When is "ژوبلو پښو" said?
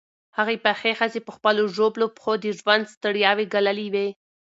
1.75-2.33